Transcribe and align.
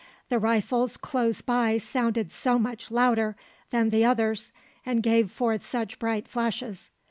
The 0.29 0.39
rifles 0.39 0.97
close 0.97 1.41
by 1.43 1.77
sounded 1.77 2.31
so 2.31 2.57
much 2.57 2.89
louder 2.89 3.35
than 3.69 3.91
the 3.91 4.03
others, 4.03 4.51
and 4.83 5.03
gave 5.03 5.29
forth 5.29 5.61
such 5.63 5.99
bright 5.99 6.27
flashes. 6.27 6.89